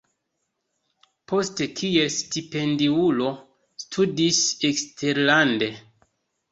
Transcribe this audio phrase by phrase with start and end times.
[1.31, 3.29] Poste kiel stipendiulo
[3.87, 4.43] studis
[4.73, 5.71] eksterlande.